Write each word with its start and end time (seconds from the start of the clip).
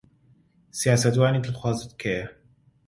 سیاسەتوانی 0.79 1.43
دڵخوازت 1.45 1.91
کێیە؟ 2.01 2.25